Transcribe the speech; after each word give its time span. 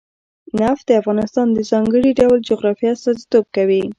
نفت 0.61 0.83
د 0.87 0.91
افغانستان 1.01 1.47
د 1.53 1.59
ځانګړي 1.71 2.11
ډول 2.19 2.37
جغرافیه 2.49 2.91
استازیتوب 2.95 3.45
کوي. 3.55 3.83